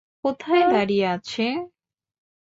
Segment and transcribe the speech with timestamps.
[0.23, 1.45] কোথায় দাঁড়িয়ে আছে?